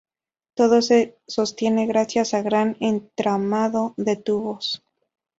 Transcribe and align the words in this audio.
Todo 0.55 0.81
se 0.81 1.19
sostiene 1.27 1.85
gracias 1.85 2.33
a 2.33 2.41
gran 2.41 2.75
entramado 2.79 3.93
de 3.97 4.15
tubos. 4.15 4.81